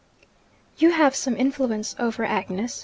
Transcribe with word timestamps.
You 0.79 0.93
have 0.93 1.15
some 1.15 1.37
influence 1.37 1.95
over 1.99 2.25
Agnes. 2.25 2.79